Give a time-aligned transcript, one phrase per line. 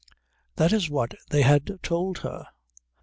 [0.55, 2.47] That is what they had told her.